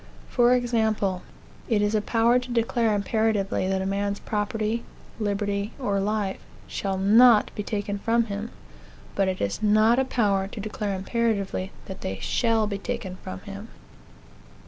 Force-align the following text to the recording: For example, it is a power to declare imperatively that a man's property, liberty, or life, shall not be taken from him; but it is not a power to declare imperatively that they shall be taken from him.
For 0.29 0.55
example, 0.55 1.21
it 1.69 1.79
is 1.83 1.93
a 1.93 2.01
power 2.01 2.39
to 2.39 2.49
declare 2.49 2.95
imperatively 2.95 3.67
that 3.67 3.83
a 3.83 3.85
man's 3.85 4.19
property, 4.19 4.83
liberty, 5.19 5.73
or 5.77 5.99
life, 5.99 6.39
shall 6.67 6.97
not 6.97 7.53
be 7.53 7.61
taken 7.61 7.99
from 7.99 8.23
him; 8.23 8.49
but 9.13 9.27
it 9.27 9.39
is 9.39 9.61
not 9.61 9.99
a 9.99 10.03
power 10.05 10.47
to 10.47 10.59
declare 10.59 10.95
imperatively 10.95 11.71
that 11.85 12.01
they 12.01 12.17
shall 12.19 12.65
be 12.65 12.79
taken 12.79 13.17
from 13.17 13.41
him. 13.41 13.67